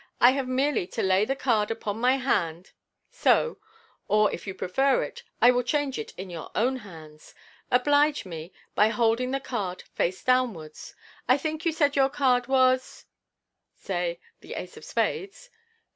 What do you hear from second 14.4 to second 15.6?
ace of spades